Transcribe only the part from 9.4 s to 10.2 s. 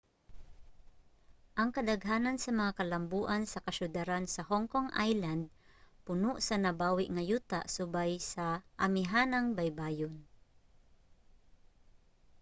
baybayon